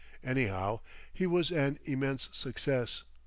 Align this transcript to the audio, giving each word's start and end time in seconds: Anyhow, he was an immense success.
Anyhow, 0.23 0.79
he 1.13 1.27
was 1.27 1.51
an 1.51 1.77
immense 1.85 2.27
success. 2.31 3.03